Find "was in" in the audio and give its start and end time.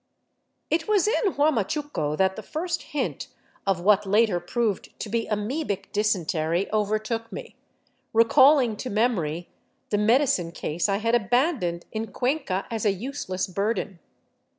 0.87-1.33